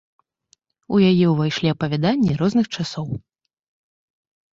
У 0.95 1.01
яе 1.09 1.25
ўвайшлі 1.33 1.67
апавяданні 1.73 2.31
розных 2.41 2.65
часоў. 2.77 3.07